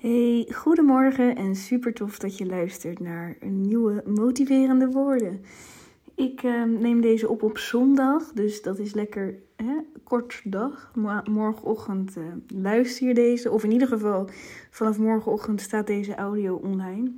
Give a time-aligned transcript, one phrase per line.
[0.00, 5.40] Hey, goedemorgen en super tof dat je luistert naar een nieuwe motiverende woorden.
[6.14, 9.74] Ik uh, neem deze op op zondag, dus dat is lekker hè,
[10.04, 10.92] kort dag.
[11.24, 14.28] Morgenochtend uh, luister je deze, of in ieder geval
[14.70, 17.12] vanaf morgenochtend staat deze audio online.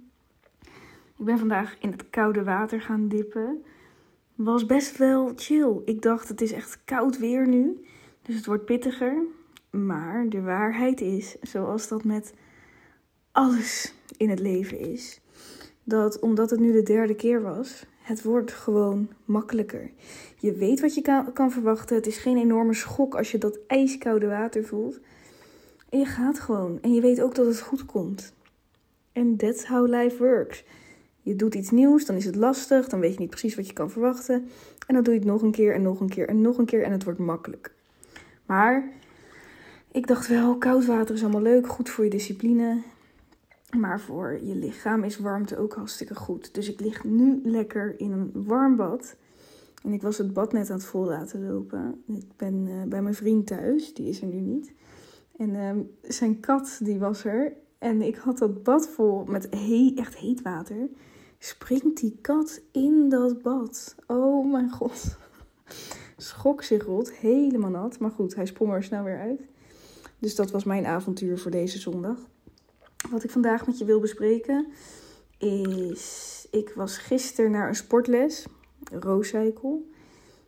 [1.18, 3.62] Ik ben vandaag in het koude water gaan dippen.
[4.34, 5.80] Was best wel chill.
[5.84, 7.84] Ik dacht, het is echt koud weer nu,
[8.22, 9.22] dus het wordt pittiger.
[9.70, 12.34] Maar de waarheid is, zoals dat met
[13.32, 15.20] alles in het leven is,
[15.84, 19.90] dat omdat het nu de derde keer was, het wordt gewoon makkelijker.
[20.38, 21.96] Je weet wat je kan, kan verwachten.
[21.96, 25.00] Het is geen enorme schok als je dat ijskoude water voelt.
[25.88, 26.78] En je gaat gewoon.
[26.80, 28.32] En je weet ook dat het goed komt.
[29.12, 30.64] En that's how life works.
[31.22, 33.72] Je doet iets nieuws, dan is het lastig, dan weet je niet precies wat je
[33.72, 34.48] kan verwachten.
[34.86, 36.64] En dan doe je het nog een keer en nog een keer en nog een
[36.64, 37.72] keer en het wordt makkelijk.
[38.46, 38.88] Maar
[39.92, 42.82] ik dacht wel, koud water is allemaal leuk, goed voor je discipline.
[43.78, 46.54] Maar voor je lichaam is warmte ook hartstikke goed.
[46.54, 49.16] Dus ik lig nu lekker in een warm bad.
[49.82, 52.02] En ik was het bad net aan het vol laten lopen.
[52.06, 54.72] Ik ben uh, bij mijn vriend thuis, die is er nu niet.
[55.36, 55.70] En uh,
[56.02, 57.52] zijn kat, die was er.
[57.78, 60.88] En ik had dat bad vol met he echt heet water.
[61.38, 63.94] Springt die kat in dat bad.
[64.06, 65.16] Oh mijn god.
[66.16, 67.98] Schok zich rot, helemaal nat.
[67.98, 69.40] Maar goed, hij sprong er snel weer uit.
[70.18, 72.18] Dus dat was mijn avontuur voor deze zondag.
[73.10, 74.66] Wat ik vandaag met je wil bespreken
[75.38, 78.46] is, ik was gisteren naar een sportles,
[78.92, 79.78] Rooscycle.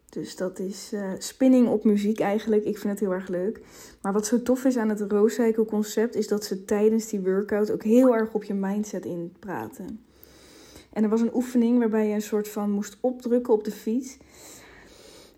[0.09, 2.65] Dus dat is uh, spinning op muziek eigenlijk.
[2.65, 3.61] Ik vind het heel erg leuk.
[4.03, 7.71] Maar wat zo tof is aan het Rooscycle concept is dat ze tijdens die workout
[7.71, 10.05] ook heel erg op je mindset in praten.
[10.93, 14.17] En er was een oefening waarbij je een soort van moest opdrukken op de fiets.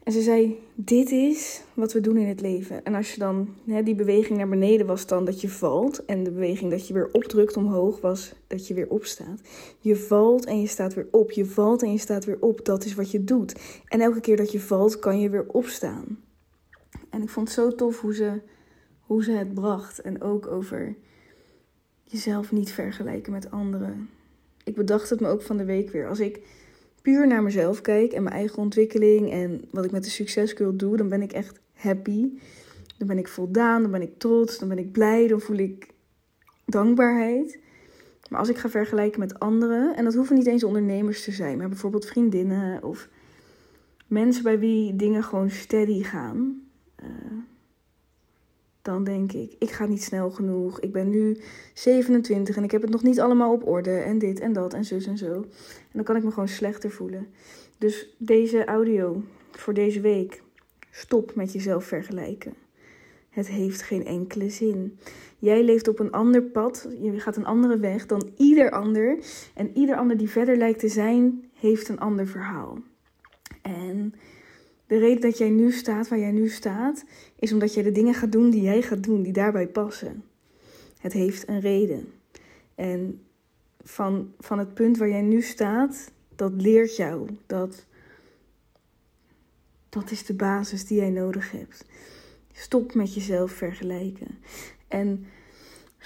[0.05, 2.85] En ze zei: Dit is wat we doen in het leven.
[2.85, 6.05] En als je dan, hè, die beweging naar beneden was dan dat je valt.
[6.05, 9.41] En de beweging dat je weer opdrukt omhoog was dat je weer opstaat.
[9.79, 11.31] Je valt en je staat weer op.
[11.31, 12.65] Je valt en je staat weer op.
[12.65, 13.81] Dat is wat je doet.
[13.85, 16.19] En elke keer dat je valt, kan je weer opstaan.
[17.11, 18.41] En ik vond het zo tof hoe ze,
[19.01, 20.01] hoe ze het bracht.
[20.01, 20.97] En ook over
[22.05, 24.09] jezelf niet vergelijken met anderen.
[24.65, 26.09] Ik bedacht het me ook van de week weer.
[26.09, 26.41] Als ik
[27.05, 30.97] puur naar mezelf kijk en mijn eigen ontwikkeling en wat ik met de succescurl doe,
[30.97, 32.29] dan ben ik echt happy.
[32.99, 35.89] Dan ben ik voldaan, dan ben ik trots, dan ben ik blij, dan voel ik
[36.67, 37.59] dankbaarheid.
[38.31, 41.59] Maar als ik ga vergelijken met anderen, en dat hoeven niet eens ondernemers te zijn,
[41.59, 43.09] maar bijvoorbeeld vriendinnen of
[44.07, 46.63] mensen bij wie dingen gewoon steady gaan,
[47.03, 47.09] uh,
[48.85, 50.81] dan denk ik, ik ga niet snel genoeg.
[50.81, 51.39] Ik ben nu
[51.75, 53.91] 27 en ik heb het nog niet allemaal op orde.
[53.91, 55.33] En dit en dat en zus en zo.
[55.33, 57.27] En dan kan ik me gewoon slechter voelen.
[57.79, 60.43] Dus deze audio voor deze week.
[60.91, 62.55] Stop met jezelf vergelijken.
[63.31, 64.99] Het heeft geen enkele zin.
[65.39, 69.19] Jij leeft op een ander pad, je gaat een andere weg dan ieder ander.
[69.55, 72.79] En ieder ander die verder lijkt te zijn, heeft een ander verhaal.
[73.63, 74.15] En
[74.87, 77.05] de reden dat jij nu staat waar jij nu staat,
[77.39, 80.25] is omdat jij de dingen gaat doen die jij gaat doen, die daarbij passen.
[80.99, 82.13] Het heeft een reden.
[82.75, 83.21] En
[83.83, 87.29] van, van het punt waar jij nu staat, dat leert jou.
[87.47, 87.87] Dat,
[89.89, 91.85] dat is de basis die jij nodig hebt.
[92.53, 94.39] Stop met jezelf vergelijken.
[94.89, 95.27] En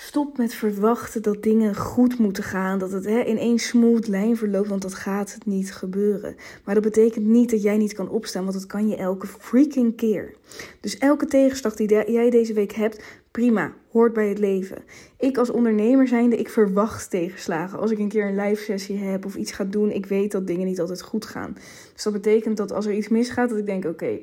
[0.01, 4.37] Stop met verwachten dat dingen goed moeten gaan, dat het hè, in één smooth lijn
[4.37, 6.37] verloopt, want dat gaat niet gebeuren.
[6.65, 9.97] Maar dat betekent niet dat jij niet kan opstaan, want dat kan je elke freaking
[9.97, 10.35] keer.
[10.81, 14.85] Dus elke tegenslag die jij deze week hebt, prima, hoort bij het leven.
[15.19, 17.79] Ik als ondernemer zijnde, ik verwacht tegenslagen.
[17.79, 20.47] Als ik een keer een live sessie heb of iets ga doen, ik weet dat
[20.47, 21.57] dingen niet altijd goed gaan.
[21.93, 24.19] Dus dat betekent dat als er iets misgaat, dat ik denk, oké,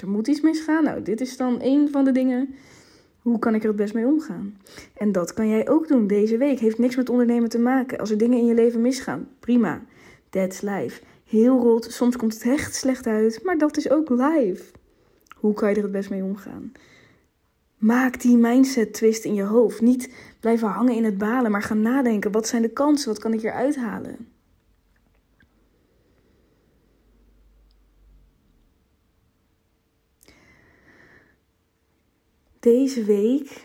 [0.00, 0.84] er moet iets misgaan.
[0.84, 2.54] Nou, dit is dan een van de dingen
[3.22, 4.56] hoe kan ik er het best mee omgaan?
[4.96, 6.58] En dat kan jij ook doen deze week.
[6.58, 7.98] Heeft niks met ondernemen te maken.
[7.98, 9.82] Als er dingen in je leven misgaan, prima.
[10.30, 11.02] That's life.
[11.24, 14.72] Heel rot, soms komt het echt slecht uit, maar dat is ook life.
[15.36, 16.72] Hoe kan je er het best mee omgaan?
[17.78, 19.80] Maak die mindset twist in je hoofd.
[19.80, 22.32] Niet blijven hangen in het balen, maar gaan nadenken.
[22.32, 23.08] Wat zijn de kansen?
[23.08, 24.28] Wat kan ik hier uithalen?
[32.60, 33.64] Deze week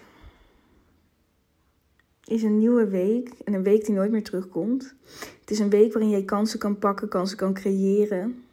[2.24, 4.96] is een nieuwe week en een week die nooit meer terugkomt.
[5.40, 8.44] Het is een week waarin je kansen kan pakken, kansen kan creëren.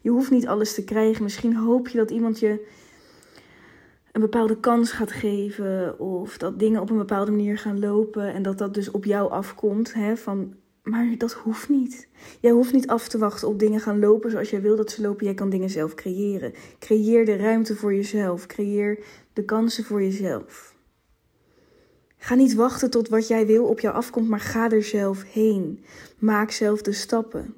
[0.00, 1.22] Je hoeft niet alles te krijgen.
[1.22, 2.66] Misschien hoop je dat iemand je
[4.12, 5.98] een bepaalde kans gaat geven.
[5.98, 8.32] Of dat dingen op een bepaalde manier gaan lopen.
[8.34, 9.94] En dat dat dus op jou afkomt.
[9.94, 10.54] Hè, van,
[10.88, 12.08] maar dat hoeft niet.
[12.40, 15.02] Jij hoeft niet af te wachten op dingen gaan lopen zoals jij wil dat ze
[15.02, 15.24] lopen.
[15.24, 16.52] Jij kan dingen zelf creëren.
[16.78, 18.46] Creëer de ruimte voor jezelf.
[18.46, 18.98] Creëer
[19.32, 20.76] de kansen voor jezelf.
[22.16, 25.84] Ga niet wachten tot wat jij wil op jou afkomt, maar ga er zelf heen.
[26.18, 27.54] Maak zelf de stappen.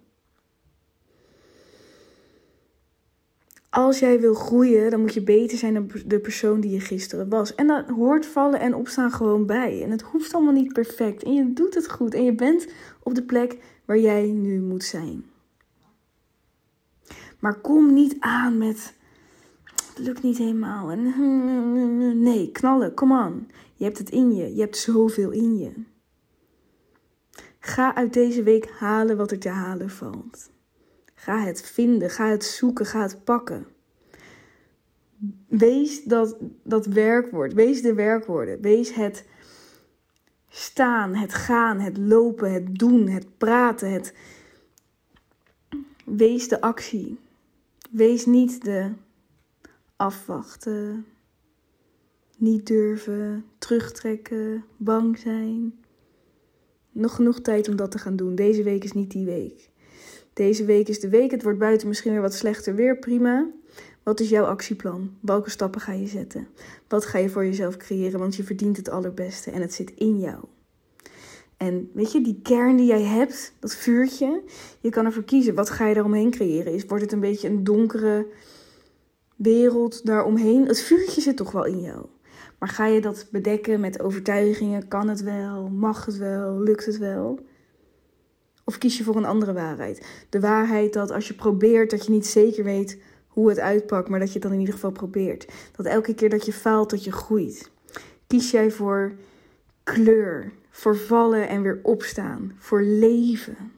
[3.81, 7.29] Als jij wil groeien, dan moet je beter zijn dan de persoon die je gisteren
[7.29, 7.55] was.
[7.55, 9.83] En dat hoort vallen en opstaan gewoon bij.
[9.83, 11.23] En het hoeft allemaal niet perfect.
[11.23, 12.15] En je doet het goed.
[12.15, 12.67] En je bent
[13.03, 15.25] op de plek waar jij nu moet zijn.
[17.39, 18.95] Maar kom niet aan met.
[19.89, 20.91] Het lukt niet helemaal.
[20.91, 21.03] En
[22.23, 23.49] nee, knallen, kom aan.
[23.75, 24.55] Je hebt het in je.
[24.55, 25.73] Je hebt zoveel in je.
[27.59, 30.51] Ga uit deze week halen wat er te halen valt.
[31.21, 33.67] Ga het vinden, ga het zoeken, ga het pakken.
[35.49, 39.25] Wees dat, dat werkwoord, wees de werkwoorden, wees het
[40.49, 44.15] staan, het gaan, het lopen, het doen, het praten, het...
[46.05, 47.19] Wees de actie.
[47.91, 48.93] Wees niet de
[49.97, 51.07] afwachten,
[52.37, 55.85] niet durven, terugtrekken, bang zijn.
[56.93, 58.35] Nog genoeg tijd om dat te gaan doen.
[58.35, 59.70] Deze week is niet die week.
[60.41, 61.31] Deze week is de week.
[61.31, 62.99] Het wordt buiten misschien weer wat slechter weer.
[62.99, 63.47] Prima.
[64.03, 65.17] Wat is jouw actieplan?
[65.21, 66.49] Welke stappen ga je zetten?
[66.89, 68.19] Wat ga je voor jezelf creëren?
[68.19, 70.45] Want je verdient het allerbeste en het zit in jou.
[71.57, 74.43] En weet je, die kern die jij hebt, dat vuurtje,
[74.81, 75.55] je kan ervoor kiezen.
[75.55, 76.73] Wat ga je daaromheen creëren?
[76.73, 78.27] Is, wordt het een beetje een donkere
[79.37, 80.67] wereld daaromheen?
[80.67, 82.07] Het vuurtje zit toch wel in jou.
[82.59, 84.89] Maar ga je dat bedekken met overtuigingen?
[84.89, 85.69] Kan het wel?
[85.69, 86.61] Mag het wel?
[86.61, 87.49] Lukt het wel?
[88.71, 90.07] Of kies je voor een andere waarheid?
[90.29, 94.19] De waarheid dat als je probeert, dat je niet zeker weet hoe het uitpakt, maar
[94.19, 95.53] dat je het dan in ieder geval probeert.
[95.77, 97.71] Dat elke keer dat je faalt, dat je groeit.
[98.27, 99.13] Kies jij voor
[99.83, 103.73] kleur, voor vallen en weer opstaan, voor leven.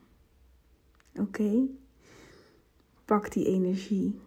[1.18, 1.66] Oké?
[3.04, 4.20] Pak die energie.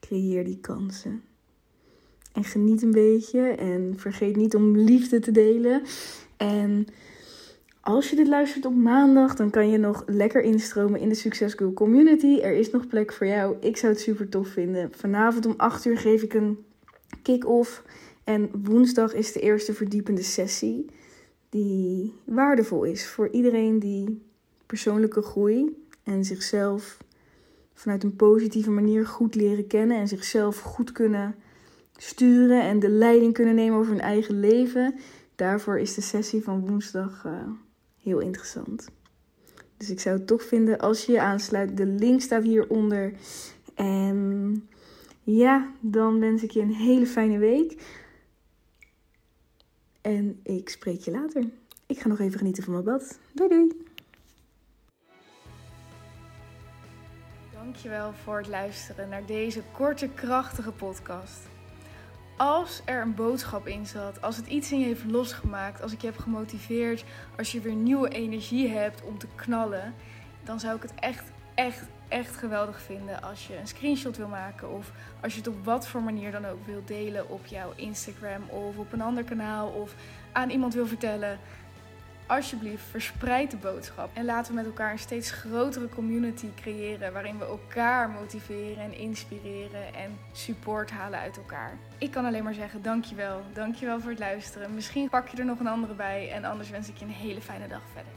[0.00, 1.22] Creëer die kansen.
[2.32, 5.82] En geniet een beetje en vergeet niet om liefde te delen.
[6.36, 6.86] En
[7.90, 11.54] als je dit luistert op maandag, dan kan je nog lekker instromen in de Success
[11.74, 12.38] community.
[12.42, 13.56] Er is nog plek voor jou.
[13.60, 14.90] Ik zou het super tof vinden.
[14.92, 16.64] Vanavond om 8 uur geef ik een
[17.22, 17.84] kick-off.
[18.24, 20.86] En woensdag is de eerste verdiepende sessie.
[21.48, 24.22] Die waardevol is voor iedereen die
[24.66, 26.98] persoonlijke groei en zichzelf
[27.74, 29.96] vanuit een positieve manier goed leren kennen.
[29.96, 31.34] En zichzelf goed kunnen
[31.96, 34.94] sturen en de leiding kunnen nemen over hun eigen leven.
[35.34, 37.24] Daarvoor is de sessie van woensdag.
[37.26, 37.32] Uh,
[38.02, 38.88] heel interessant.
[39.76, 41.76] Dus ik zou het toch vinden als je je aansluit.
[41.76, 43.12] De link staat hieronder.
[43.74, 44.68] En
[45.22, 47.82] ja, dan wens ik je een hele fijne week.
[50.00, 51.44] En ik spreek je later.
[51.86, 53.18] Ik ga nog even genieten van mijn bad.
[53.32, 53.84] Doei doei.
[57.52, 61.49] Dankjewel voor het luisteren naar deze korte, krachtige podcast
[62.40, 66.00] als er een boodschap in zat, als het iets in je heeft losgemaakt, als ik
[66.00, 67.04] je heb gemotiveerd,
[67.36, 69.94] als je weer nieuwe energie hebt om te knallen,
[70.44, 74.70] dan zou ik het echt, echt, echt geweldig vinden als je een screenshot wil maken
[74.70, 74.92] of
[75.22, 78.76] als je het op wat voor manier dan ook wil delen op jouw Instagram of
[78.76, 79.94] op een ander kanaal of
[80.32, 81.38] aan iemand wil vertellen
[82.30, 84.10] alsjeblieft, verspreid de boodschap.
[84.12, 87.12] En laten we met elkaar een steeds grotere community creëren.
[87.12, 91.78] Waarin we elkaar motiveren en inspireren en support halen uit elkaar.
[91.98, 93.42] Ik kan alleen maar zeggen: dankjewel.
[93.52, 94.74] Dankjewel voor het luisteren.
[94.74, 96.30] Misschien pak je er nog een andere bij.
[96.32, 98.12] En anders wens ik je een hele fijne dag verder.